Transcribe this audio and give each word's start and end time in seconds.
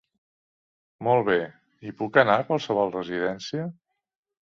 Molt 1.09 1.27
bé, 1.27 1.37
i 1.91 1.95
puc 2.01 2.19
anar 2.25 2.41
a 2.45 2.49
qualsevol 2.51 2.93
residència? 2.99 3.73